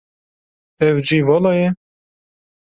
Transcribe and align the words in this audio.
Ev 0.87 0.95
cî 1.07 1.19
vala 1.27 1.53
ye? 1.59 1.69